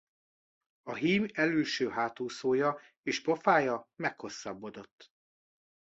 [0.83, 5.09] A hím elülső hátúszója és pofája meghosszabbodott.